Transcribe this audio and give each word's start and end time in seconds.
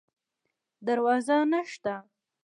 دروازه 0.87 1.37
نشته 1.51 1.93